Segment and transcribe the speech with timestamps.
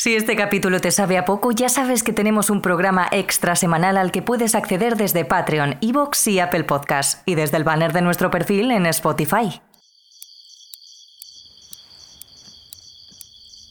[0.00, 3.96] Si este capítulo te sabe a poco, ya sabes que tenemos un programa extra semanal
[3.96, 8.02] al que puedes acceder desde Patreon, Evox y Apple Podcasts, y desde el banner de
[8.02, 9.60] nuestro perfil en Spotify.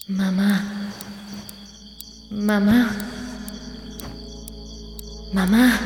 [0.09, 0.91] Mamá.
[2.29, 2.89] Mamá.
[5.31, 5.79] Mamá.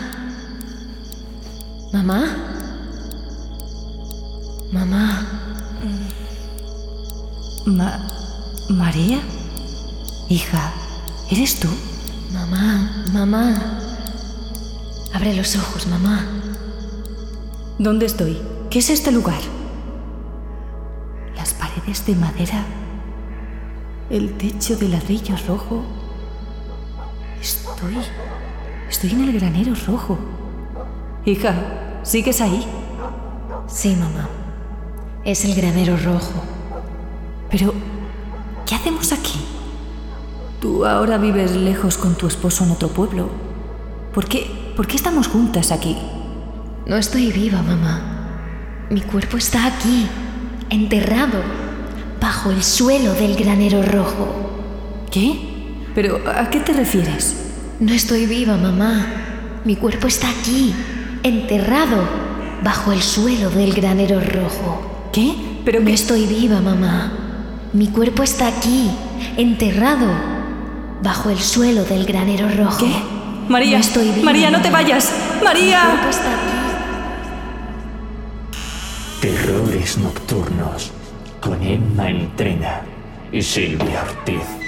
[1.93, 2.25] Mamá.
[4.71, 5.27] Mamá.
[7.67, 8.09] Ma
[8.69, 9.19] María.
[10.31, 10.71] Hija,
[11.29, 11.67] ¿eres tú?
[12.31, 13.53] Mamá, mamá.
[15.13, 16.25] Abre los ojos, mamá.
[17.77, 18.41] ¿Dónde estoy?
[18.69, 19.41] ¿Qué es este lugar?
[21.35, 22.63] Las paredes de madera.
[24.09, 25.83] El techo de ladrillo rojo.
[27.41, 27.97] Estoy...
[28.89, 30.17] Estoy en el granero rojo.
[31.25, 31.55] Hija,
[32.03, 32.65] ¿sigues ahí?
[33.67, 34.29] Sí, mamá.
[35.25, 36.41] Es el granero rojo.
[37.49, 37.73] Pero,
[38.65, 39.37] ¿qué hacemos aquí?
[40.61, 43.31] Tú ahora vives lejos con tu esposo en otro pueblo.
[44.13, 45.97] ¿Por qué, ¿Por qué estamos juntas aquí?
[46.85, 48.85] No estoy viva, mamá.
[48.91, 50.07] Mi cuerpo está aquí,
[50.69, 51.41] enterrado,
[52.21, 54.27] bajo el suelo del granero rojo.
[55.09, 55.87] ¿Qué?
[55.95, 57.35] ¿Pero a qué te refieres?
[57.79, 59.61] No estoy viva, mamá.
[59.65, 60.75] Mi cuerpo está aquí,
[61.23, 62.07] enterrado,
[62.63, 65.09] bajo el suelo del granero rojo.
[65.11, 65.33] ¿Qué?
[65.65, 65.93] ¿Pero no qué?
[65.93, 67.13] estoy viva, mamá.
[67.73, 68.91] Mi cuerpo está aquí,
[69.37, 70.30] enterrado,
[71.01, 72.85] bajo el suelo del granero rojo.
[72.85, 72.91] ¿Qué?
[73.49, 75.11] María, No estoy viva, María, no te vayas.
[75.43, 75.81] María.
[79.19, 80.91] Terrores Nocturnos
[81.39, 82.81] con Emma Entrena
[83.31, 84.60] y Silvia Ortiz.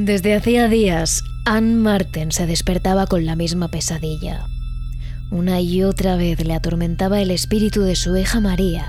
[0.00, 4.46] Desde hacía días, Anne Marten se despertaba con la misma pesadilla.
[5.32, 8.86] Una y otra vez le atormentaba el espíritu de su hija María,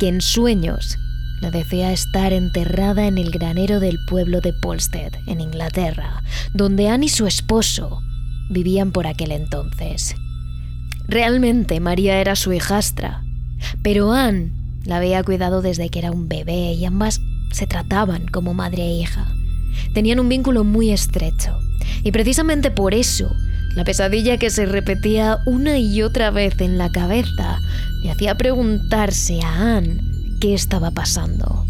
[0.00, 0.96] que en sueños
[1.42, 6.22] le decía estar enterrada en el granero del pueblo de Polstead, en Inglaterra,
[6.54, 8.00] donde Anne y su esposo
[8.48, 10.14] vivían por aquel entonces.
[11.06, 13.22] Realmente María era su hijastra,
[13.82, 14.52] pero Anne
[14.86, 17.20] la había cuidado desde que era un bebé y ambas
[17.52, 19.35] se trataban como madre e hija.
[19.92, 21.58] Tenían un vínculo muy estrecho
[22.02, 23.30] y precisamente por eso
[23.74, 27.58] la pesadilla que se repetía una y otra vez en la cabeza
[28.02, 30.00] le hacía preguntarse a Anne
[30.40, 31.66] qué estaba pasando.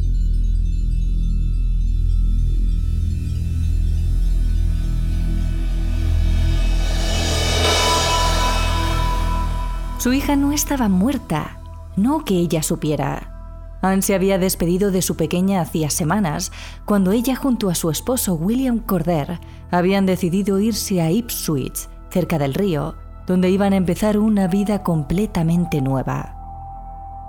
[9.99, 11.59] Su hija no estaba muerta,
[11.97, 13.36] no que ella supiera.
[13.83, 16.53] Anne se había despedido de su pequeña hacía semanas,
[16.85, 19.39] cuando ella junto a su esposo William Corder
[19.71, 25.83] habían decidido irse a Ipswich, cerca del río, donde iban a empezar una vida completamente
[25.83, 26.35] nueva.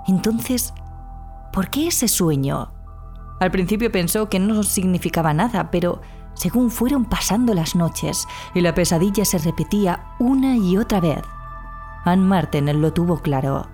[0.06, 0.72] Entonces,
[1.52, 2.72] ¿por qué ese sueño?
[3.40, 6.00] Al principio pensó que no significaba nada, pero
[6.34, 11.22] según fueron pasando las noches y la pesadilla se repetía una y otra vez,
[12.04, 13.68] Anne Martin lo tuvo claro.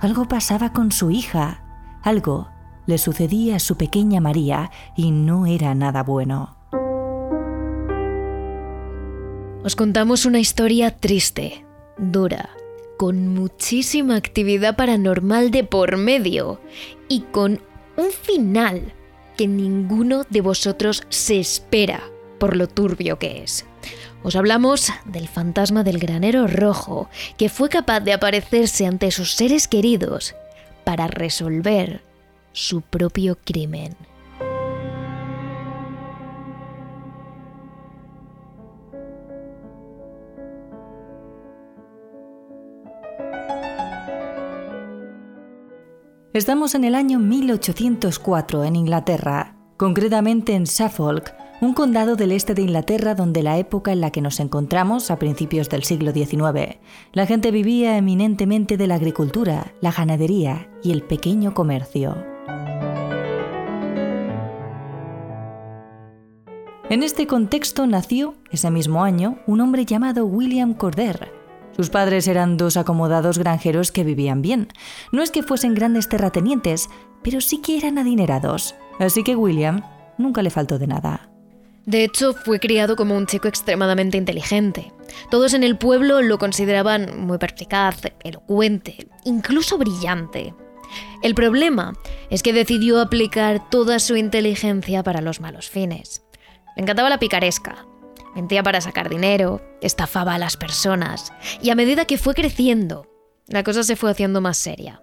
[0.00, 1.62] Algo pasaba con su hija,
[2.02, 2.48] algo
[2.88, 6.56] le sucedía a su pequeña María y no era nada bueno.
[9.62, 11.66] Os contamos una historia triste,
[11.98, 12.48] dura,
[12.96, 16.60] con muchísima actividad paranormal de por medio
[17.08, 17.60] y con
[17.98, 18.94] un final
[19.36, 22.00] que ninguno de vosotros se espera
[22.38, 23.66] por lo turbio que es.
[24.22, 29.68] Os hablamos del fantasma del granero rojo, que fue capaz de aparecerse ante sus seres
[29.68, 30.34] queridos
[30.88, 32.00] para resolver
[32.52, 33.94] su propio crimen.
[46.32, 52.62] Estamos en el año 1804 en Inglaterra, concretamente en Suffolk, un condado del este de
[52.62, 56.78] Inglaterra donde la época en la que nos encontramos, a principios del siglo XIX,
[57.12, 62.16] la gente vivía eminentemente de la agricultura, la ganadería y el pequeño comercio.
[66.90, 71.32] En este contexto nació, ese mismo año, un hombre llamado William Corder.
[71.76, 74.68] Sus padres eran dos acomodados granjeros que vivían bien.
[75.12, 76.88] No es que fuesen grandes terratenientes,
[77.22, 78.74] pero sí que eran adinerados.
[78.98, 79.82] Así que William
[80.16, 81.28] nunca le faltó de nada.
[81.88, 84.92] De hecho, fue criado como un chico extremadamente inteligente.
[85.30, 90.52] Todos en el pueblo lo consideraban muy perspicaz, elocuente, incluso brillante.
[91.22, 91.94] El problema
[92.28, 96.26] es que decidió aplicar toda su inteligencia para los malos fines.
[96.76, 97.86] Le encantaba la picaresca.
[98.34, 101.32] Mentía para sacar dinero, estafaba a las personas,
[101.62, 103.06] y a medida que fue creciendo,
[103.46, 105.00] la cosa se fue haciendo más seria.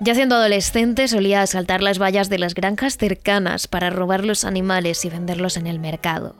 [0.00, 5.04] Ya siendo adolescente solía asaltar las vallas de las granjas cercanas para robar los animales
[5.04, 6.36] y venderlos en el mercado.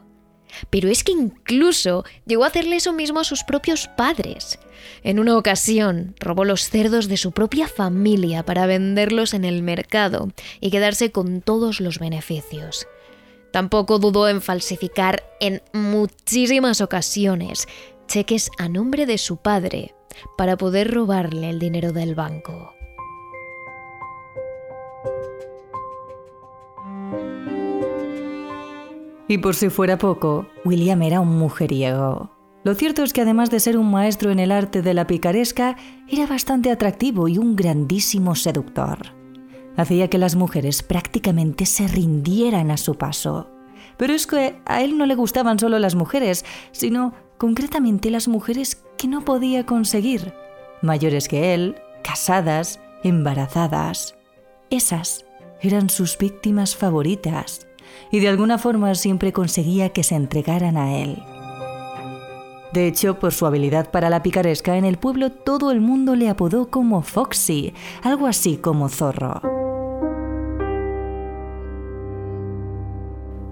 [0.69, 4.59] Pero es que incluso llegó a hacerle eso mismo a sus propios padres.
[5.03, 10.29] En una ocasión robó los cerdos de su propia familia para venderlos en el mercado
[10.59, 12.87] y quedarse con todos los beneficios.
[13.51, 17.67] Tampoco dudó en falsificar en muchísimas ocasiones
[18.07, 19.93] cheques a nombre de su padre
[20.37, 22.73] para poder robarle el dinero del banco.
[29.31, 32.31] Y por si fuera poco, William era un mujeriego.
[32.65, 35.77] Lo cierto es que además de ser un maestro en el arte de la picaresca,
[36.09, 38.97] era bastante atractivo y un grandísimo seductor.
[39.77, 43.49] Hacía que las mujeres prácticamente se rindieran a su paso.
[43.95, 46.43] Pero es que a él no le gustaban solo las mujeres,
[46.73, 50.33] sino concretamente las mujeres que no podía conseguir,
[50.81, 54.13] mayores que él, casadas, embarazadas.
[54.69, 55.23] Esas
[55.61, 57.70] eran sus víctimas favoritas
[58.11, 61.21] y de alguna forma siempre conseguía que se entregaran a él.
[62.73, 66.29] De hecho, por su habilidad para la picaresca en el pueblo todo el mundo le
[66.29, 69.41] apodó como Foxy, algo así como zorro.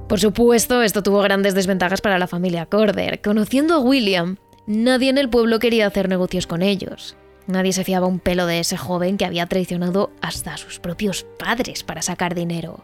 [0.07, 3.21] Por supuesto, esto tuvo grandes desventajas para la familia Corder.
[3.21, 7.15] Conociendo a William, nadie en el pueblo quería hacer negocios con ellos.
[7.45, 11.27] Nadie se fiaba un pelo de ese joven que había traicionado hasta a sus propios
[11.37, 12.83] padres para sacar dinero.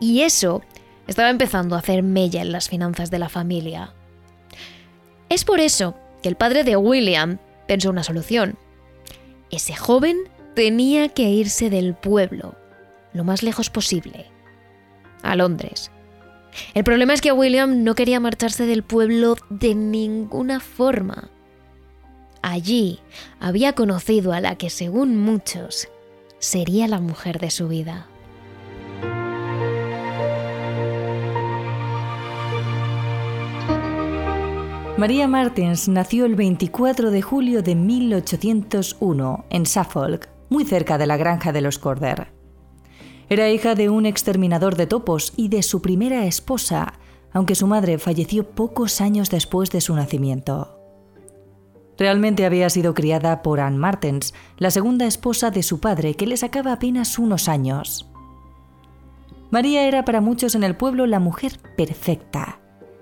[0.00, 0.62] Y eso
[1.10, 3.92] estaba empezando a hacer mella en las finanzas de la familia.
[5.28, 8.56] Es por eso que el padre de William pensó una solución.
[9.50, 10.16] Ese joven
[10.54, 12.54] tenía que irse del pueblo,
[13.12, 14.26] lo más lejos posible,
[15.24, 15.90] a Londres.
[16.74, 21.28] El problema es que William no quería marcharse del pueblo de ninguna forma.
[22.40, 23.00] Allí
[23.40, 25.88] había conocido a la que, según muchos,
[26.38, 28.06] sería la mujer de su vida.
[35.00, 41.16] María Martins nació el 24 de julio de 1801 en Suffolk, muy cerca de la
[41.16, 42.34] granja de los Corder.
[43.30, 46.98] Era hija de un exterminador de topos y de su primera esposa,
[47.32, 50.78] aunque su madre falleció pocos años después de su nacimiento.
[51.96, 56.36] Realmente había sido criada por Anne Martens, la segunda esposa de su padre, que le
[56.36, 58.10] sacaba apenas unos años.
[59.50, 62.59] María era para muchos en el pueblo la mujer perfecta,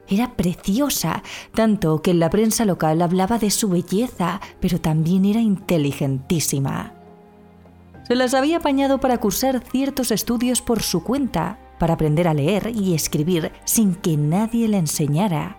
[0.09, 1.23] era preciosa,
[1.55, 6.95] tanto que en la prensa local hablaba de su belleza, pero también era inteligentísima.
[8.07, 12.73] Se las había apañado para cursar ciertos estudios por su cuenta, para aprender a leer
[12.75, 15.57] y escribir sin que nadie la enseñara.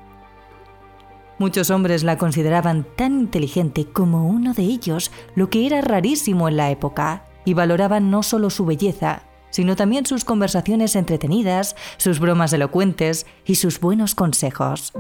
[1.38, 6.58] Muchos hombres la consideraban tan inteligente como uno de ellos, lo que era rarísimo en
[6.58, 12.54] la época, y valoraban no solo su belleza, sino también sus conversaciones entretenidas, sus bromas
[12.54, 14.94] elocuentes y sus buenos consejos.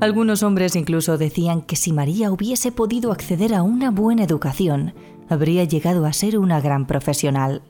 [0.00, 4.94] Algunos hombres incluso decían que si María hubiese podido acceder a una buena educación,
[5.28, 7.62] habría llegado a ser una gran profesional.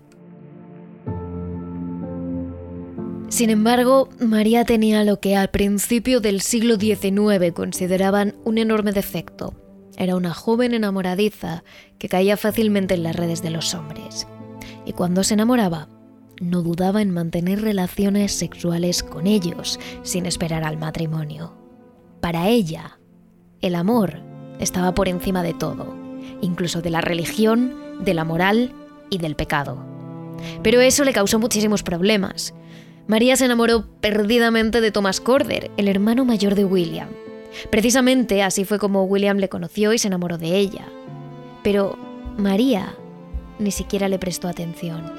[3.28, 9.54] Sin embargo, María tenía lo que al principio del siglo XIX consideraban un enorme defecto,
[9.98, 11.64] era una joven enamoradiza
[11.98, 14.28] que caía fácilmente en las redes de los hombres.
[14.86, 15.88] Y cuando se enamoraba,
[16.40, 21.52] no dudaba en mantener relaciones sexuales con ellos sin esperar al matrimonio.
[22.20, 23.00] Para ella,
[23.60, 24.22] el amor
[24.60, 25.96] estaba por encima de todo,
[26.40, 28.72] incluso de la religión, de la moral
[29.10, 29.84] y del pecado.
[30.62, 32.54] Pero eso le causó muchísimos problemas.
[33.08, 37.08] María se enamoró perdidamente de Thomas Corder, el hermano mayor de William,
[37.70, 40.86] Precisamente así fue como William le conoció y se enamoró de ella.
[41.62, 41.96] Pero
[42.36, 42.94] María
[43.58, 45.12] ni siquiera le prestó atención.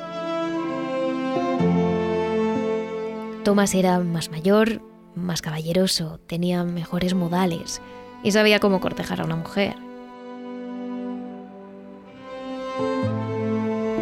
[3.43, 4.81] Thomas era más mayor,
[5.15, 7.81] más caballeroso, tenía mejores modales
[8.23, 9.75] y sabía cómo cortejar a una mujer.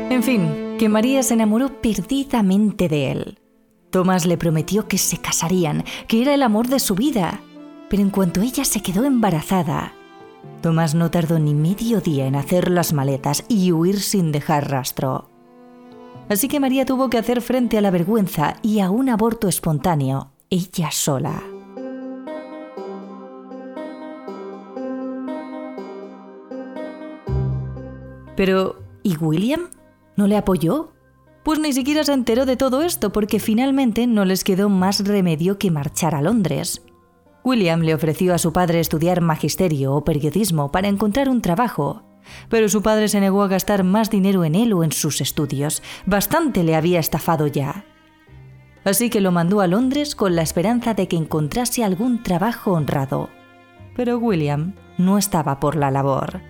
[0.10, 3.40] En fin, que María se enamoró perdidamente de él.
[3.92, 7.42] Thomas le prometió que se casarían, que era el amor de su vida.
[7.90, 9.94] Pero en cuanto ella se quedó embarazada,
[10.62, 15.30] Tomás no tardó ni medio día en hacer las maletas y huir sin dejar rastro.
[16.30, 20.32] Así que María tuvo que hacer frente a la vergüenza y a un aborto espontáneo,
[20.50, 21.42] ella sola.
[28.36, 29.70] Pero, ¿y William?
[30.16, 30.92] ¿No le apoyó?
[31.44, 35.58] Pues ni siquiera se enteró de todo esto porque finalmente no les quedó más remedio
[35.58, 36.84] que marchar a Londres.
[37.48, 42.04] William le ofreció a su padre estudiar magisterio o periodismo para encontrar un trabajo,
[42.50, 45.82] pero su padre se negó a gastar más dinero en él o en sus estudios.
[46.06, 47.86] Bastante le había estafado ya.
[48.84, 53.30] Así que lo mandó a Londres con la esperanza de que encontrase algún trabajo honrado.
[53.96, 56.42] Pero William no estaba por la labor.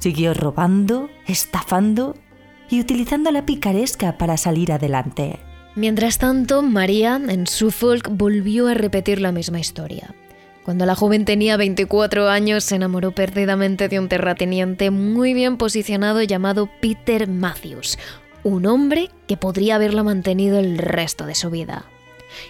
[0.00, 2.14] Siguió robando, estafando
[2.68, 5.40] y utilizando la picaresca para salir adelante.
[5.76, 10.14] Mientras tanto, María, en Suffolk, volvió a repetir la misma historia.
[10.64, 16.22] Cuando la joven tenía 24 años, se enamoró perdidamente de un terrateniente muy bien posicionado
[16.22, 17.98] llamado Peter Matthews,
[18.44, 21.84] un hombre que podría haberla mantenido el resto de su vida.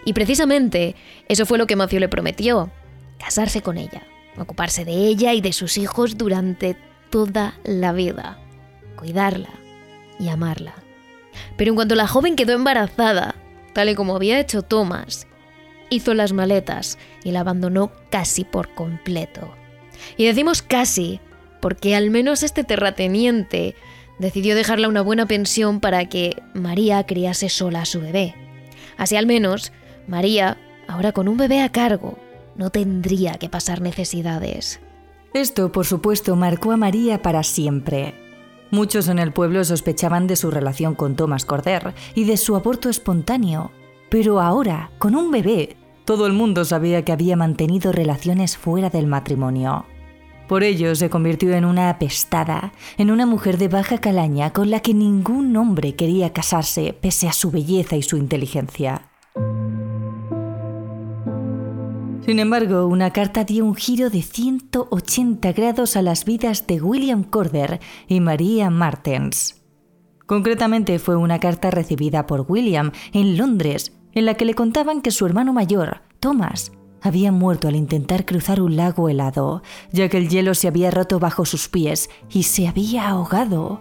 [0.05, 0.95] Y precisamente
[1.29, 2.71] eso fue lo que Matthew le prometió,
[3.19, 4.03] casarse con ella,
[4.37, 6.77] ocuparse de ella y de sus hijos durante
[7.09, 8.39] toda la vida,
[8.97, 9.51] cuidarla
[10.19, 10.75] y amarla.
[11.57, 13.37] Pero en cuanto la joven quedó embarazada,
[13.73, 15.27] tal y como había hecho Thomas,
[15.93, 19.55] hizo las maletas y la abandonó casi por completo.
[20.17, 21.21] Y decimos casi
[21.61, 23.77] porque al menos este terrateniente
[24.19, 28.35] decidió dejarle una buena pensión para que María criase sola a su bebé.
[28.97, 29.73] Así al menos,
[30.07, 30.59] María,
[30.89, 32.19] ahora con un bebé a cargo,
[32.57, 34.81] no tendría que pasar necesidades.
[35.35, 38.15] Esto, por supuesto, marcó a María para siempre.
[38.71, 42.89] Muchos en el pueblo sospechaban de su relación con Thomas Corder y de su aborto
[42.89, 43.71] espontáneo.
[44.09, 49.07] Pero ahora, con un bebé, todo el mundo sabía que había mantenido relaciones fuera del
[49.07, 49.87] matrimonio.
[50.49, 54.81] Por ello se convirtió en una apestada, en una mujer de baja calaña con la
[54.81, 59.09] que ningún hombre quería casarse pese a su belleza y su inteligencia.
[62.25, 67.25] Sin embargo, una carta dio un giro de 180 grados a las vidas de William
[67.25, 69.63] Corder y Maria Martens.
[70.27, 75.11] Concretamente fue una carta recibida por William en Londres, en la que le contaban que
[75.11, 80.29] su hermano mayor, Thomas, había muerto al intentar cruzar un lago helado, ya que el
[80.29, 83.81] hielo se había roto bajo sus pies y se había ahogado.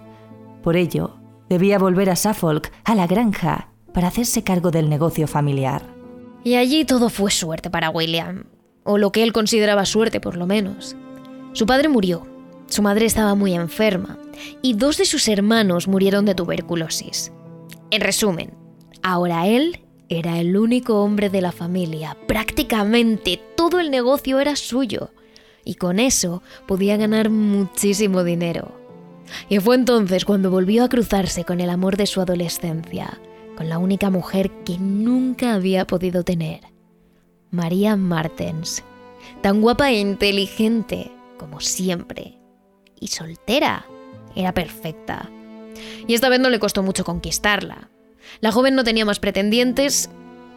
[0.63, 5.83] Por ello, debía volver a Suffolk, a la granja, para hacerse cargo del negocio familiar.
[6.43, 8.45] Y allí todo fue suerte para William,
[8.83, 10.95] o lo que él consideraba suerte por lo menos.
[11.53, 12.25] Su padre murió,
[12.65, 14.17] su madre estaba muy enferma,
[14.63, 17.31] y dos de sus hermanos murieron de tuberculosis.
[17.91, 18.55] En resumen,
[19.03, 25.11] ahora él era el único hombre de la familia, prácticamente todo el negocio era suyo,
[25.63, 28.73] y con eso podía ganar muchísimo dinero.
[29.47, 33.21] Y fue entonces cuando volvió a cruzarse con el amor de su adolescencia,
[33.55, 36.59] con la única mujer que nunca había podido tener,
[37.49, 38.83] María Martens,
[39.41, 42.37] tan guapa e inteligente como siempre,
[42.99, 43.85] y soltera,
[44.35, 45.29] era perfecta.
[46.05, 47.89] Y esta vez no le costó mucho conquistarla.
[48.39, 50.09] La joven no tenía más pretendientes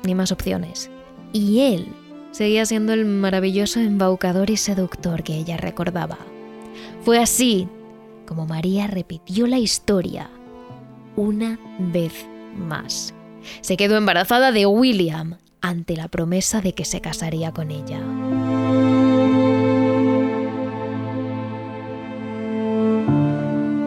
[0.04, 0.90] ni más opciones.
[1.32, 1.88] Y él
[2.30, 6.18] seguía siendo el maravilloso embaucador y seductor que ella recordaba.
[7.02, 7.68] Fue así
[8.26, 10.30] como María repitió la historia
[11.16, 13.14] una vez más.
[13.60, 18.00] Se quedó embarazada de William ante la promesa de que se casaría con ella.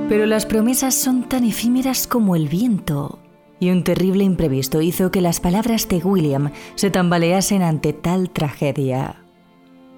[0.09, 3.19] Pero las promesas son tan efímeras como el viento,
[3.59, 9.23] y un terrible imprevisto hizo que las palabras de William se tambaleasen ante tal tragedia.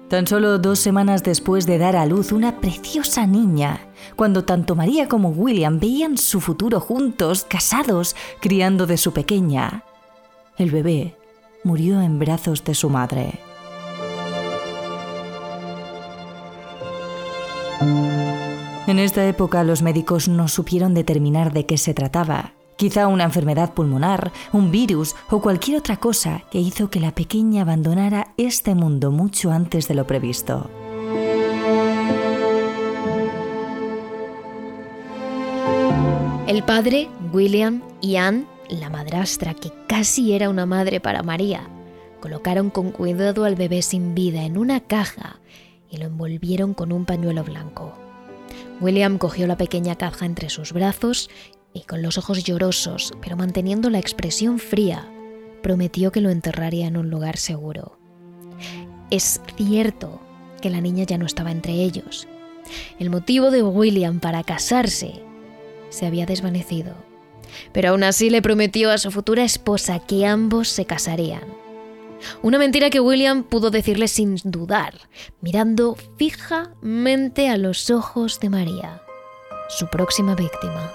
[0.08, 3.80] Tan solo dos semanas después de dar a luz una preciosa niña,
[4.16, 9.84] cuando tanto María como William veían su futuro juntos, casados, criando de su pequeña,
[10.58, 11.14] el bebé
[11.62, 13.38] murió en brazos de su madre.
[18.88, 23.74] En esta época los médicos no supieron determinar de qué se trataba quizá una enfermedad
[23.74, 29.10] pulmonar, un virus o cualquier otra cosa que hizo que la pequeña abandonara este mundo
[29.10, 30.70] mucho antes de lo previsto.
[36.46, 41.68] El padre, William y Anne, la madrastra que casi era una madre para María,
[42.18, 45.38] colocaron con cuidado al bebé sin vida en una caja
[45.90, 47.92] y lo envolvieron con un pañuelo blanco.
[48.80, 51.28] William cogió la pequeña caja entre sus brazos
[51.72, 55.08] y con los ojos llorosos, pero manteniendo la expresión fría,
[55.62, 57.98] prometió que lo enterraría en un lugar seguro.
[59.10, 60.20] Es cierto
[60.60, 62.28] que la niña ya no estaba entre ellos.
[62.98, 65.22] El motivo de William para casarse
[65.88, 66.94] se había desvanecido.
[67.72, 71.42] pero aún así le prometió a su futura esposa que ambos se casarían.
[72.42, 74.94] Una mentira que William pudo decirle sin dudar,
[75.40, 79.02] mirando fijamente a los ojos de María,
[79.68, 80.92] su próxima víctima.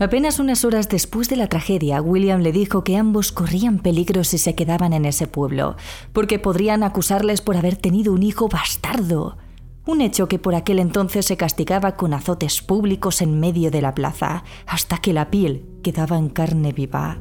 [0.00, 4.38] Apenas unas horas después de la tragedia, William le dijo que ambos corrían peligro si
[4.38, 5.76] se quedaban en ese pueblo,
[6.12, 9.38] porque podrían acusarles por haber tenido un hijo bastardo.
[9.86, 13.94] Un hecho que por aquel entonces se castigaba con azotes públicos en medio de la
[13.94, 17.20] plaza, hasta que la piel quedaba en carne viva.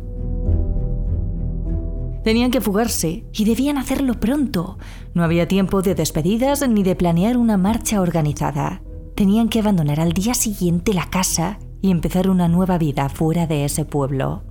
[2.24, 4.78] Tenían que fugarse y debían hacerlo pronto.
[5.16, 8.84] No había tiempo de despedidas ni de planear una marcha organizada.
[9.16, 13.66] Tenían que abandonar al día siguiente la casa y empezar una nueva vida fuera de
[13.66, 14.44] ese pueblo.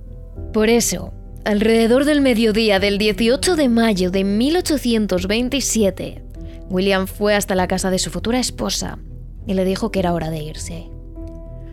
[0.53, 1.13] Por eso,
[1.45, 6.23] alrededor del mediodía del 18 de mayo de 1827,
[6.69, 8.99] William fue hasta la casa de su futura esposa
[9.45, 10.89] y le dijo que era hora de irse.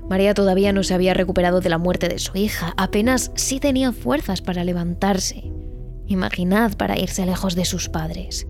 [0.08, 3.92] María todavía no se había recuperado de la muerte de su hija, apenas sí tenía
[3.92, 5.50] fuerzas para levantarse.
[6.06, 8.46] Imaginad para irse lejos de sus padres.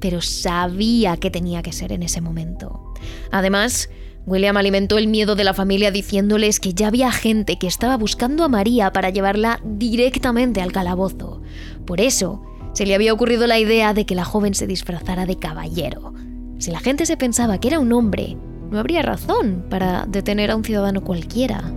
[0.00, 2.92] Pero sabía que tenía que ser en ese momento.
[3.30, 3.88] Además,
[4.24, 8.44] William alimentó el miedo de la familia diciéndoles que ya había gente que estaba buscando
[8.44, 11.42] a María para llevarla directamente al calabozo.
[11.84, 15.38] Por eso, se le había ocurrido la idea de que la joven se disfrazara de
[15.38, 16.14] caballero.
[16.58, 18.36] Si la gente se pensaba que era un hombre,
[18.70, 21.72] no habría razón para detener a un ciudadano cualquiera.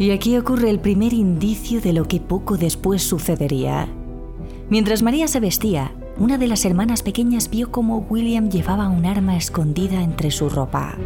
[0.00, 3.88] Y aquí ocurre el primer indicio de lo que poco después sucedería.
[4.68, 9.36] Mientras María se vestía, una de las hermanas pequeñas vio cómo William llevaba un arma
[9.36, 10.96] escondida entre su ropa.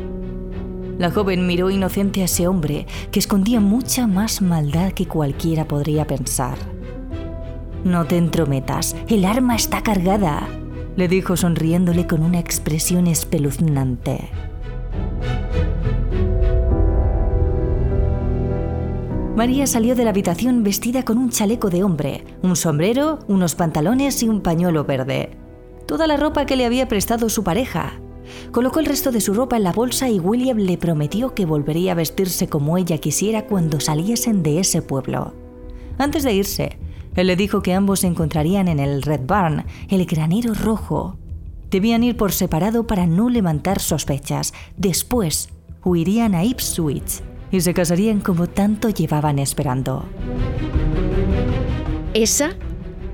[0.98, 6.06] La joven miró inocente a ese hombre que escondía mucha más maldad que cualquiera podría
[6.06, 6.56] pensar.
[7.84, 10.48] No te entrometas, el arma está cargada,
[10.96, 14.30] le dijo sonriéndole con una expresión espeluznante.
[19.36, 24.22] María salió de la habitación vestida con un chaleco de hombre, un sombrero, unos pantalones
[24.22, 25.30] y un pañuelo verde.
[25.86, 27.94] Toda la ropa que le había prestado su pareja.
[28.52, 31.92] Colocó el resto de su ropa en la bolsa y William le prometió que volvería
[31.92, 35.32] a vestirse como ella quisiera cuando saliesen de ese pueblo.
[35.96, 36.78] Antes de irse,
[37.16, 41.16] él le dijo que ambos se encontrarían en el Red Barn, el granero rojo.
[41.70, 44.52] Debían ir por separado para no levantar sospechas.
[44.76, 45.48] Después,
[45.82, 50.06] huirían a Ipswich y se casarían como tanto llevaban esperando.
[52.14, 52.50] Esa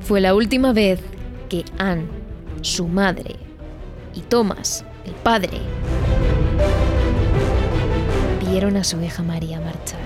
[0.01, 1.01] fue la última vez
[1.49, 2.07] que Anne,
[2.63, 3.37] su madre,
[4.15, 5.59] y Thomas, el padre,
[8.49, 10.01] vieron a su hija María marchar.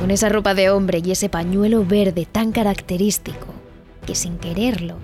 [0.00, 3.48] Con esa ropa de hombre y ese pañuelo verde tan característico
[4.06, 4.96] que sin quererlo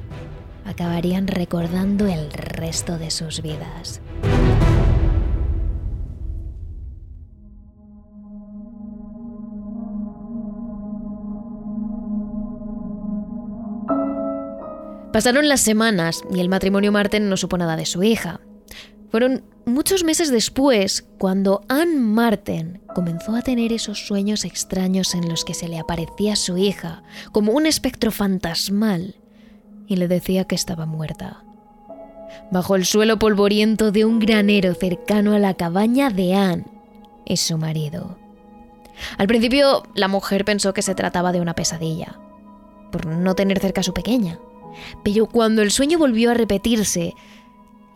[0.65, 4.02] acabarían recordando el resto de sus vidas.
[15.13, 18.41] Pasaron las semanas y el matrimonio Marten no supo nada de su hija.
[19.11, 25.45] Fueron muchos meses después cuando Anne Marten comenzó a tener esos sueños extraños en los
[25.45, 29.17] que se le aparecía su hija como un espectro fantasmal
[29.87, 31.45] y le decía que estaba muerta.
[32.51, 36.65] Bajo el suelo polvoriento de un granero cercano a la cabaña de Anne
[37.27, 38.17] y su marido.
[39.19, 42.19] Al principio la mujer pensó que se trataba de una pesadilla,
[42.91, 44.39] por no tener cerca a su pequeña.
[45.03, 47.15] Pero cuando el sueño volvió a repetirse,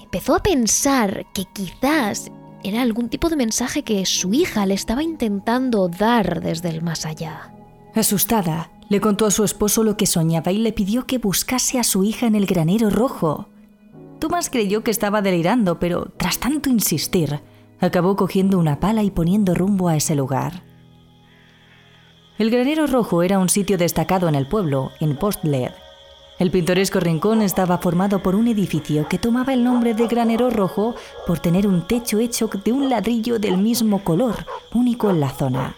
[0.02, 2.30] empezó a pensar que quizás
[2.64, 7.06] era algún tipo de mensaje que su hija le estaba intentando dar desde el más
[7.06, 7.52] allá.
[7.94, 11.84] Asustada, le contó a su esposo lo que soñaba y le pidió que buscase a
[11.84, 13.48] su hija en el granero rojo.
[14.18, 17.40] Thomas creyó que estaba delirando, pero tras tanto insistir,
[17.80, 20.62] acabó cogiendo una pala y poniendo rumbo a ese lugar.
[22.38, 25.72] El granero rojo era un sitio destacado en el pueblo, en Postled,
[26.38, 30.94] el pintoresco rincón estaba formado por un edificio que tomaba el nombre de Granero Rojo
[31.26, 34.44] por tener un techo hecho de un ladrillo del mismo color,
[34.74, 35.76] único en la zona.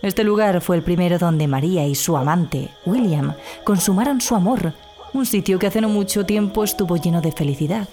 [0.00, 3.34] Este lugar fue el primero donde María y su amante, William,
[3.64, 4.72] consumaron su amor,
[5.12, 7.88] un sitio que hace no mucho tiempo estuvo lleno de felicidad,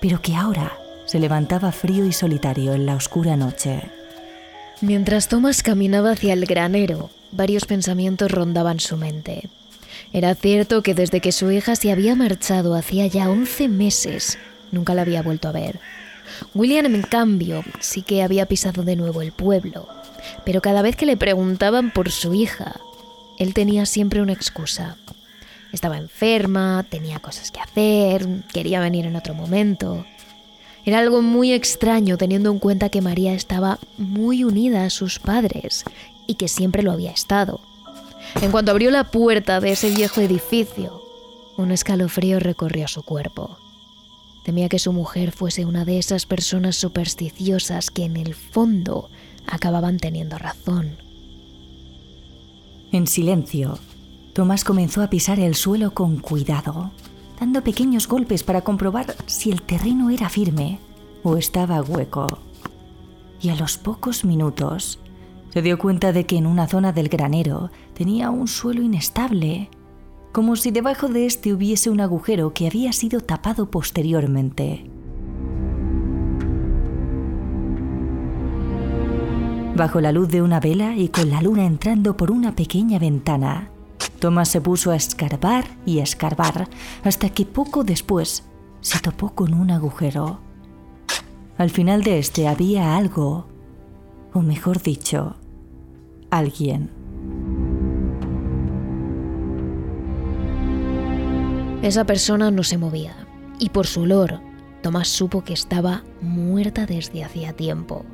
[0.00, 3.82] pero que ahora se levantaba frío y solitario en la oscura noche.
[4.80, 9.48] Mientras Thomas caminaba hacia el granero, varios pensamientos rondaban su mente.
[10.16, 14.38] Era cierto que desde que su hija se había marchado hacía ya 11 meses,
[14.72, 15.78] nunca la había vuelto a ver.
[16.54, 19.86] William, en cambio, sí que había pisado de nuevo el pueblo,
[20.46, 22.80] pero cada vez que le preguntaban por su hija,
[23.38, 24.96] él tenía siempre una excusa.
[25.70, 30.06] Estaba enferma, tenía cosas que hacer, quería venir en otro momento.
[30.86, 35.84] Era algo muy extraño teniendo en cuenta que María estaba muy unida a sus padres
[36.26, 37.60] y que siempre lo había estado.
[38.42, 41.02] En cuanto abrió la puerta de ese viejo edificio,
[41.56, 43.56] un escalofrío recorrió su cuerpo.
[44.44, 49.08] Temía que su mujer fuese una de esas personas supersticiosas que en el fondo
[49.46, 50.96] acababan teniendo razón.
[52.92, 53.78] En silencio,
[54.34, 56.92] Tomás comenzó a pisar el suelo con cuidado,
[57.40, 60.78] dando pequeños golpes para comprobar si el terreno era firme
[61.22, 62.26] o estaba hueco.
[63.40, 65.00] Y a los pocos minutos
[65.52, 69.70] se dio cuenta de que en una zona del granero tenía un suelo inestable
[70.30, 74.84] como si debajo de este hubiese un agujero que había sido tapado posteriormente.
[79.74, 83.70] Bajo la luz de una vela y con la luna entrando por una pequeña ventana,
[84.20, 86.68] Thomas se puso a escarbar y escarbar
[87.02, 88.44] hasta que poco después
[88.82, 90.40] se topó con un agujero.
[91.56, 93.46] Al final de este había algo,
[94.34, 95.36] o mejor dicho,
[96.30, 96.95] alguien.
[101.82, 103.14] Esa persona no se movía,
[103.58, 104.40] y por su olor,
[104.82, 108.04] Tomás supo que estaba muerta desde hacía tiempo.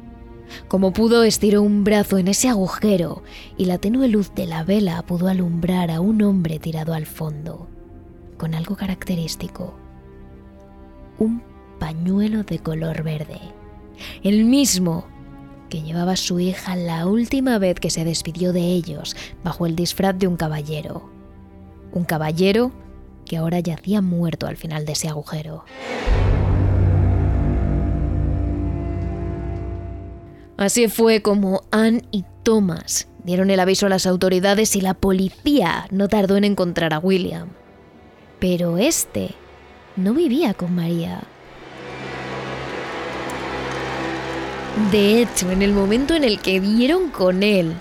[0.69, 3.23] Como pudo, estiró un brazo en ese agujero
[3.59, 7.69] y la tenue luz de la vela pudo alumbrar a un hombre tirado al fondo,
[8.39, 9.75] con algo característico.
[11.19, 11.43] Un
[11.79, 13.41] pañuelo de color verde.
[14.23, 15.05] El mismo
[15.69, 20.19] que llevaba su hija la última vez que se despidió de ellos bajo el disfraz
[20.19, 21.11] de un caballero.
[21.93, 22.73] Un caballero
[23.25, 25.65] que ahora yacía muerto al final de ese agujero.
[30.57, 35.87] Así fue como Anne y Thomas dieron el aviso a las autoridades y la policía
[35.91, 37.49] no tardó en encontrar a William.
[38.39, 39.35] Pero este
[39.97, 41.23] no vivía con María.
[44.91, 47.75] De hecho, en el momento en el que dieron con él,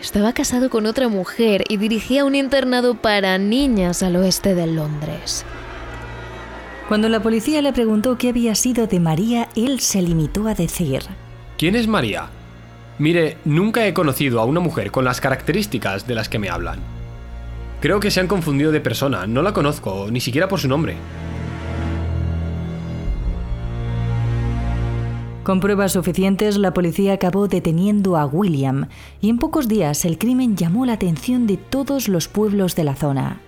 [0.00, 5.44] estaba casado con otra mujer y dirigía un internado para niñas al oeste de Londres.
[6.88, 11.02] Cuando la policía le preguntó qué había sido de María, él se limitó a decir,
[11.56, 12.30] ¿Quién es María?
[12.98, 16.80] Mire, nunca he conocido a una mujer con las características de las que me hablan.
[17.80, 20.96] Creo que se han confundido de persona, no la conozco, ni siquiera por su nombre.
[25.42, 28.88] Con pruebas suficientes, la policía acabó deteniendo a William
[29.22, 32.94] y en pocos días el crimen llamó la atención de todos los pueblos de la
[32.94, 33.40] zona.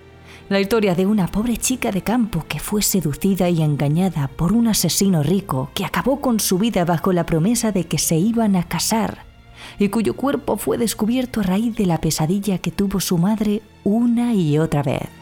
[0.48, 4.68] La historia de una pobre chica de campo que fue seducida y engañada por un
[4.68, 8.62] asesino rico que acabó con su vida bajo la promesa de que se iban a
[8.64, 9.24] casar
[9.78, 14.34] y cuyo cuerpo fue descubierto a raíz de la pesadilla que tuvo su madre una
[14.34, 15.21] y otra vez.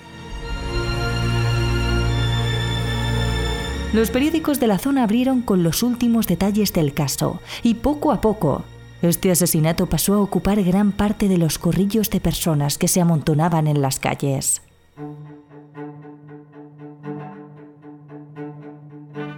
[3.93, 8.21] Los periódicos de la zona abrieron con los últimos detalles del caso y poco a
[8.21, 8.65] poco
[9.03, 13.67] este asesinato pasó a ocupar gran parte de los corrillos de personas que se amontonaban
[13.67, 14.61] en las calles.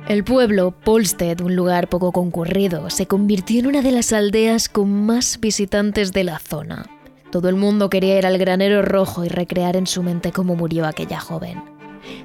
[0.08, 5.06] El pueblo, Polstead, un lugar poco concurrido, se convirtió en una de las aldeas con
[5.06, 6.84] más visitantes de la zona.
[7.30, 10.86] Todo el mundo quería ir al granero rojo y recrear en su mente cómo murió
[10.86, 11.71] aquella joven.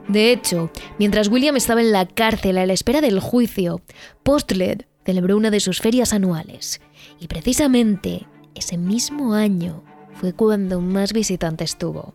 [0.07, 3.81] De hecho, mientras William estaba en la cárcel a la espera del juicio,
[4.23, 6.81] Postled celebró una de sus ferias anuales.
[7.19, 12.13] Y precisamente ese mismo año fue cuando más visitantes tuvo.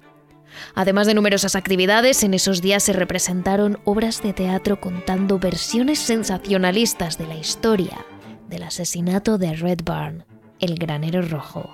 [0.74, 7.16] Además de numerosas actividades, en esos días se representaron obras de teatro contando versiones sensacionalistas
[7.16, 8.04] de la historia
[8.48, 10.24] del asesinato de Red Barn,
[10.60, 11.70] el granero rojo.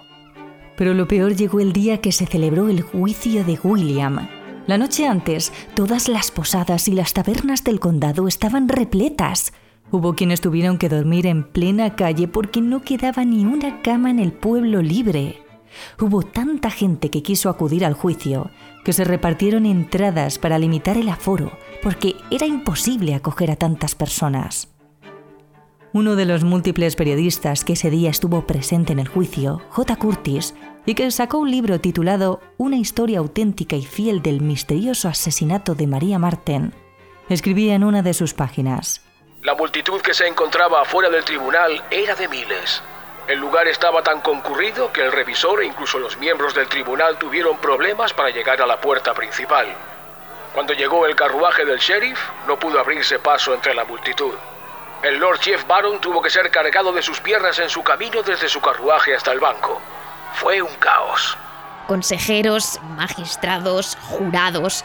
[0.76, 4.28] Pero lo peor llegó el día que se celebró el juicio de William,
[4.68, 9.54] la noche antes, todas las posadas y las tabernas del condado estaban repletas.
[9.90, 14.18] Hubo quienes tuvieron que dormir en plena calle porque no quedaba ni una cama en
[14.18, 15.42] el pueblo libre.
[15.98, 18.50] Hubo tanta gente que quiso acudir al juicio
[18.84, 21.50] que se repartieron entradas para limitar el aforo
[21.82, 24.68] porque era imposible acoger a tantas personas.
[25.94, 29.96] Uno de los múltiples periodistas que ese día estuvo presente en el juicio, J.
[29.96, 30.54] Curtis,
[30.88, 35.86] y que sacó un libro titulado Una historia auténtica y fiel del misterioso asesinato de
[35.86, 36.72] María Marten,
[37.28, 39.02] escribía en una de sus páginas.
[39.42, 42.82] La multitud que se encontraba afuera del tribunal era de miles.
[43.26, 47.58] El lugar estaba tan concurrido que el revisor e incluso los miembros del tribunal tuvieron
[47.58, 49.66] problemas para llegar a la puerta principal.
[50.54, 54.32] Cuando llegó el carruaje del sheriff, no pudo abrirse paso entre la multitud.
[55.02, 58.48] El Lord Jeff Baron tuvo que ser cargado de sus piernas en su camino desde
[58.48, 59.82] su carruaje hasta el banco.
[60.34, 61.36] Fue un caos.
[61.86, 64.84] Consejeros, magistrados, jurados,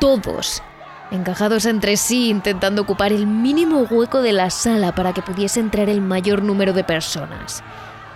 [0.00, 0.62] todos
[1.12, 5.88] encajados entre sí intentando ocupar el mínimo hueco de la sala para que pudiese entrar
[5.88, 7.62] el mayor número de personas.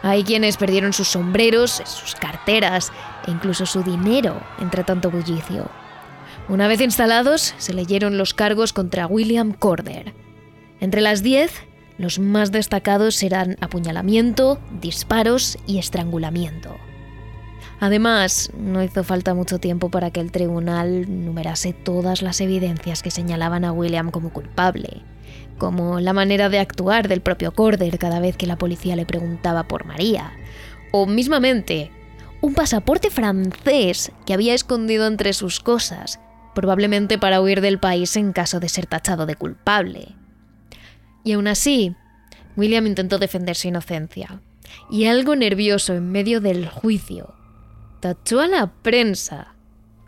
[0.03, 2.93] Hay quienes perdieron sus sombreros, sus carteras
[3.27, 5.69] e incluso su dinero entre tanto bullicio.
[6.49, 10.15] Una vez instalados, se leyeron los cargos contra William Corder.
[10.81, 11.65] Entre las diez,
[11.99, 16.77] los más destacados serán apuñalamiento, disparos y estrangulamiento.
[17.79, 23.11] Además, no hizo falta mucho tiempo para que el tribunal numerase todas las evidencias que
[23.11, 25.03] señalaban a William como culpable,
[25.59, 29.69] como la manera de actuar del propio Corder cada vez que la policía le preguntaba
[29.69, 30.33] por María,
[30.91, 31.91] o mismamente
[32.41, 36.21] un pasaporte francés que había escondido entre sus cosas,
[36.55, 40.15] probablemente para huir del país en caso de ser tachado de culpable.
[41.27, 41.93] Y aún así,
[42.57, 44.41] William intentó defender su inocencia,
[44.89, 47.35] y algo nervioso en medio del juicio,
[47.99, 49.57] tachó a la prensa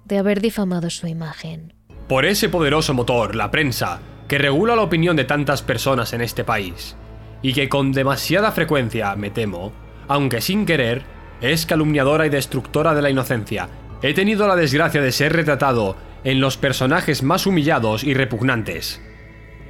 [0.04, 1.74] de haber difamado su imagen.
[2.06, 6.44] Por ese poderoso motor, la prensa, que regula la opinión de tantas personas en este
[6.44, 6.94] país,
[7.42, 9.72] y que con demasiada frecuencia, me temo,
[10.06, 11.02] aunque sin querer,
[11.40, 13.68] es calumniadora y destructora de la inocencia.
[14.02, 19.02] He tenido la desgracia de ser retratado en los personajes más humillados y repugnantes.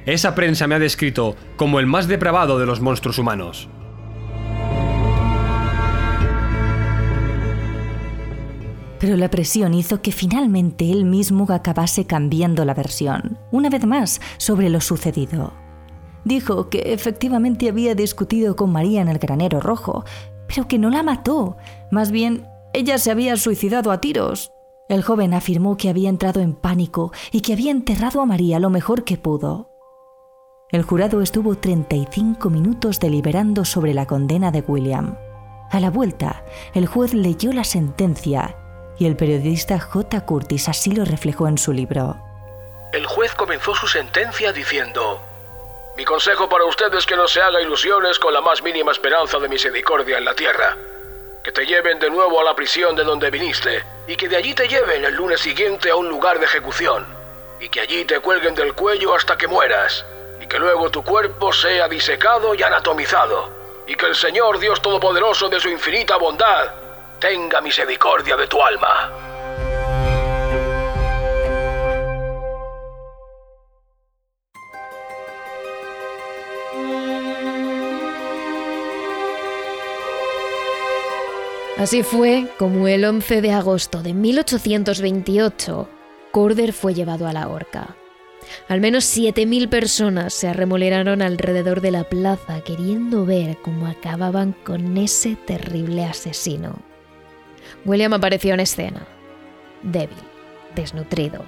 [0.05, 3.69] Esa prensa me ha descrito como el más depravado de los monstruos humanos.
[8.99, 14.19] Pero la presión hizo que finalmente él mismo acabase cambiando la versión, una vez más,
[14.37, 15.53] sobre lo sucedido.
[16.25, 20.03] Dijo que efectivamente había discutido con María en el granero rojo,
[20.47, 21.55] pero que no la mató.
[21.91, 24.51] Más bien, ella se había suicidado a tiros.
[24.89, 28.69] El joven afirmó que había entrado en pánico y que había enterrado a María lo
[28.69, 29.68] mejor que pudo.
[30.71, 35.17] El jurado estuvo 35 minutos deliberando sobre la condena de William.
[35.71, 36.43] A la vuelta,
[36.75, 38.55] el juez leyó la sentencia
[38.99, 40.23] y el periodista J.
[40.27, 42.17] Curtis así lo reflejó en su libro.
[42.93, 45.19] El juez comenzó su sentencia diciendo,
[45.97, 49.39] Mi consejo para usted es que no se haga ilusiones con la más mínima esperanza
[49.39, 50.77] de misericordia en la tierra
[51.43, 54.53] que te lleven de nuevo a la prisión de donde viniste y que de allí
[54.53, 57.07] te lleven el lunes siguiente a un lugar de ejecución
[57.59, 60.05] y que allí te cuelguen del cuello hasta que mueras
[60.49, 63.49] que luego tu cuerpo sea disecado y anatomizado
[63.85, 66.71] y que el Señor Dios Todopoderoso de su infinita bondad
[67.19, 69.11] tenga misericordia de tu alma.
[81.77, 85.87] Así fue como el 11 de agosto de 1828,
[86.31, 87.95] Corder fue llevado a la horca.
[88.67, 94.97] Al menos 7.000 personas se arremoleraron alrededor de la plaza queriendo ver cómo acababan con
[94.97, 96.79] ese terrible asesino.
[97.85, 99.07] William apareció en escena,
[99.83, 100.17] débil,
[100.75, 101.43] desnutrido.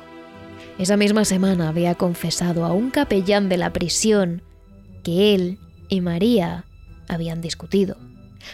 [0.77, 4.41] Esa misma semana había confesado a un capellán de la prisión
[5.03, 5.59] que él
[5.89, 6.65] y María
[7.07, 7.97] habían discutido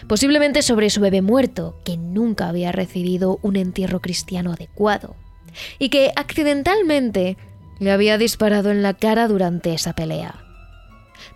[0.06, 5.16] posiblemente sobre su bebé muerto, que nunca había recibido un entierro cristiano adecuado,
[5.78, 7.36] y que accidentalmente
[7.78, 10.34] le había disparado en la cara durante esa pelea.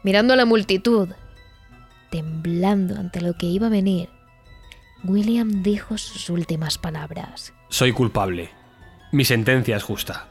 [0.03, 1.09] Mirando a la multitud,
[2.11, 4.09] temblando ante lo que iba a venir,
[5.05, 7.53] William dijo sus últimas palabras.
[7.69, 8.51] Soy culpable.
[9.11, 10.29] Mi sentencia es justa.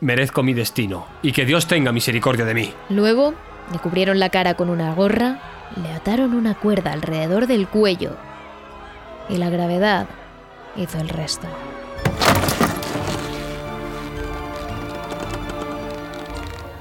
[0.00, 2.72] Merezco mi destino y que Dios tenga misericordia de mí.
[2.88, 3.34] Luego
[3.72, 5.40] le cubrieron la cara con una gorra
[5.82, 8.16] le ataron una cuerda alrededor del cuello
[9.28, 10.06] y la gravedad
[10.76, 11.46] hizo el resto.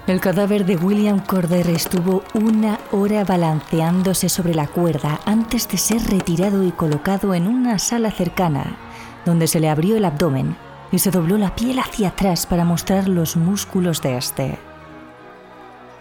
[0.10, 6.02] El cadáver de William Corder estuvo una hora balanceándose sobre la cuerda antes de ser
[6.10, 8.76] retirado y colocado en una sala cercana,
[9.24, 10.56] donde se le abrió el abdomen
[10.91, 14.58] y se dobló la piel hacia atrás para mostrar los músculos de este.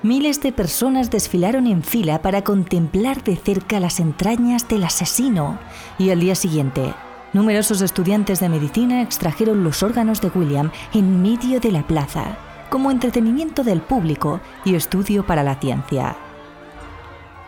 [0.03, 5.59] Miles de personas desfilaron en fila para contemplar de cerca las entrañas del asesino
[5.99, 6.95] y al día siguiente,
[7.35, 12.39] numerosos estudiantes de medicina extrajeron los órganos de William en medio de la plaza,
[12.71, 16.17] como entretenimiento del público y estudio para la ciencia.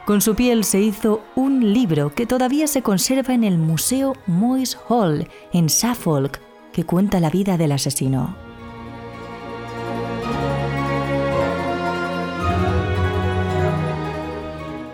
[0.06, 4.76] Con su piel se hizo un libro que todavía se conserva en el Museo Moyes
[4.88, 6.40] Hall en Suffolk,
[6.72, 8.49] que cuenta la vida del asesino.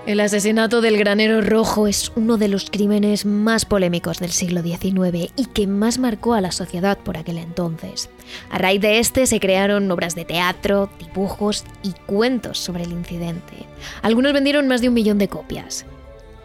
[0.06, 5.32] El asesinato del granero rojo es uno de los crímenes más polémicos del siglo XIX
[5.34, 8.08] y que más marcó a la sociedad por aquel entonces.
[8.48, 13.66] A raíz de este se crearon obras de teatro, dibujos y cuentos sobre el incidente.
[14.00, 15.86] Algunos vendieron más de un millón de copias.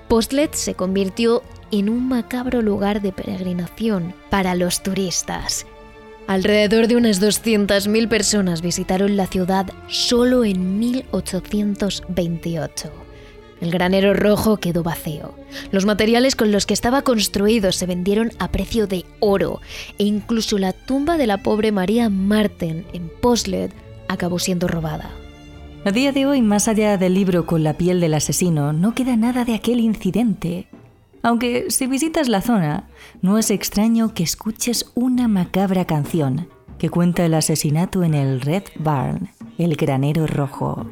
[0.07, 5.67] Postlet se convirtió en un macabro lugar de peregrinación para los turistas.
[6.25, 13.10] Alrededor de unas 200.000 personas visitaron la ciudad solo en 1828.
[13.61, 15.33] El granero rojo quedó vacío.
[15.71, 19.61] Los materiales con los que estaba construido se vendieron a precio de oro
[19.99, 23.71] e incluso la tumba de la pobre María Marten en Poslet
[24.07, 25.11] acabó siendo robada.
[25.85, 29.15] A día de hoy, más allá del libro con la piel del asesino, no queda
[29.15, 30.67] nada de aquel incidente.
[31.23, 32.89] Aunque si visitas la zona,
[33.21, 36.47] no es extraño que escuches una macabra canción
[36.81, 40.87] que cuenta el asesinato en el Red Barn, el granero rojo.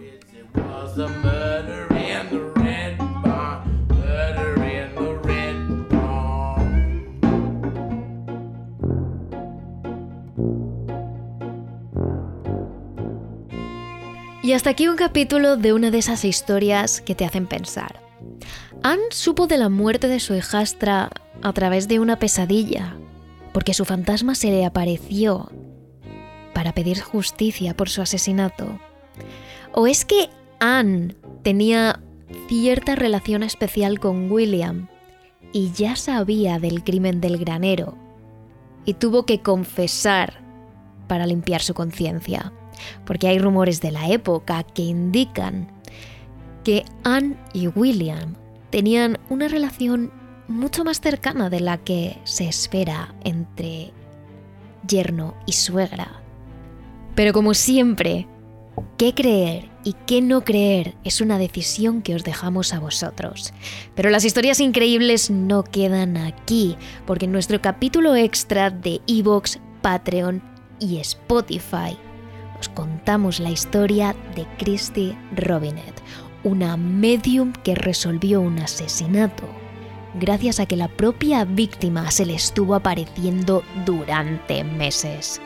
[14.49, 18.01] Y hasta aquí un capítulo de una de esas historias que te hacen pensar.
[18.81, 21.11] Anne supo de la muerte de su hijastra
[21.43, 22.95] a través de una pesadilla,
[23.53, 25.51] porque su fantasma se le apareció
[26.55, 28.79] para pedir justicia por su asesinato.
[29.71, 31.99] ¿O es que Anne tenía
[32.47, 34.87] cierta relación especial con William
[35.53, 37.99] y ya sabía del crimen del granero
[38.83, 40.41] y tuvo que confesar
[41.07, 42.51] para limpiar su conciencia?
[43.05, 45.67] Porque hay rumores de la época que indican
[46.63, 48.35] que Anne y William
[48.69, 50.11] tenían una relación
[50.47, 53.91] mucho más cercana de la que se espera entre
[54.87, 56.21] yerno y suegra.
[57.15, 58.27] Pero como siempre,
[58.97, 63.53] qué creer y qué no creer es una decisión que os dejamos a vosotros.
[63.95, 70.41] Pero las historias increíbles no quedan aquí, porque en nuestro capítulo extra de Evox, Patreon
[70.79, 71.97] y Spotify
[72.59, 76.01] os contamos la historia de Christy Robinet,
[76.43, 79.47] una medium que resolvió un asesinato
[80.15, 85.41] gracias a que la propia víctima se le estuvo apareciendo durante meses.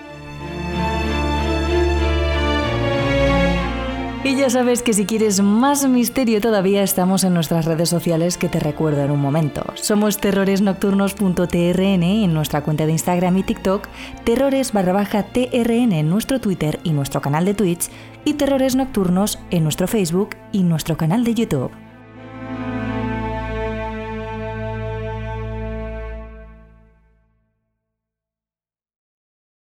[4.26, 8.48] Y ya sabes que si quieres más misterio todavía estamos en nuestras redes sociales que
[8.48, 9.66] te recuerdo en un momento.
[9.76, 13.90] Somos terroresnocturnos.trn en nuestra cuenta de Instagram y TikTok,
[14.24, 17.90] terrores barra baja TRN en nuestro Twitter y nuestro canal de Twitch
[18.24, 21.83] y terrores nocturnos en nuestro Facebook y nuestro canal de YouTube.